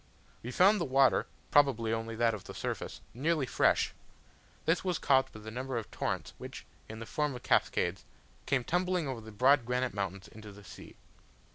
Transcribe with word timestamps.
We 0.41 0.49
found 0.49 0.81
the 0.81 0.85
water 0.85 1.27
(probably 1.51 1.93
only 1.93 2.15
that 2.15 2.33
of 2.33 2.45
the 2.45 2.55
surface) 2.55 3.01
nearly 3.13 3.45
fresh: 3.45 3.93
this 4.65 4.83
was 4.83 4.97
caused 4.97 5.31
by 5.31 5.41
the 5.41 5.51
number 5.51 5.77
of 5.77 5.91
torrents 5.91 6.33
which, 6.39 6.65
in 6.89 6.97
the 6.97 7.05
form 7.05 7.35
of 7.35 7.43
cascades, 7.43 8.03
came 8.47 8.63
tumbling 8.63 9.07
over 9.07 9.21
the 9.21 9.31
bold 9.31 9.63
granite 9.63 9.93
mountains 9.93 10.27
into 10.27 10.51
the 10.51 10.63
sea. 10.63 10.95